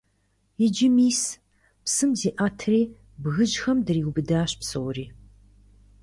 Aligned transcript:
Иджы, 0.65 0.87
мис, 0.95 1.21
псым 1.83 2.11
зиӀэтри, 2.19 2.81
бгыжьхэм 3.21 3.77
дриубыдащ 3.85 4.51
псори. 4.59 5.05